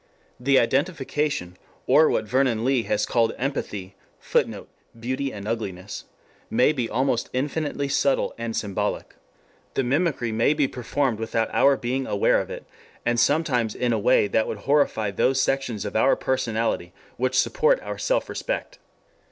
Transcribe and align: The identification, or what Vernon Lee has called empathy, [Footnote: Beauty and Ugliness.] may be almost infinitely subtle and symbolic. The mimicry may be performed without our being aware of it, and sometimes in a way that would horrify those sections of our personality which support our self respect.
The 0.39 0.57
identification, 0.57 1.57
or 1.85 2.09
what 2.09 2.25
Vernon 2.25 2.65
Lee 2.65 2.81
has 2.85 3.05
called 3.05 3.35
empathy, 3.37 3.93
[Footnote: 4.19 4.67
Beauty 4.99 5.31
and 5.31 5.47
Ugliness.] 5.47 6.05
may 6.49 6.73
be 6.73 6.89
almost 6.89 7.29
infinitely 7.33 7.87
subtle 7.87 8.33
and 8.35 8.57
symbolic. 8.57 9.13
The 9.75 9.83
mimicry 9.83 10.31
may 10.31 10.55
be 10.55 10.67
performed 10.67 11.19
without 11.19 11.53
our 11.53 11.77
being 11.77 12.07
aware 12.07 12.41
of 12.41 12.49
it, 12.49 12.65
and 13.05 13.19
sometimes 13.19 13.75
in 13.75 13.93
a 13.93 13.99
way 13.99 14.25
that 14.27 14.47
would 14.47 14.57
horrify 14.65 15.11
those 15.11 15.39
sections 15.39 15.85
of 15.85 15.95
our 15.95 16.15
personality 16.15 16.93
which 17.17 17.37
support 17.37 17.79
our 17.81 17.99
self 17.99 18.27
respect. 18.27 18.79